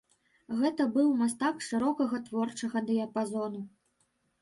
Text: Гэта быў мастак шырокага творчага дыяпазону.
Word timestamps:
Гэта 0.61 0.87
быў 0.95 1.11
мастак 1.19 1.61
шырокага 1.69 2.23
творчага 2.31 2.85
дыяпазону. 2.91 3.67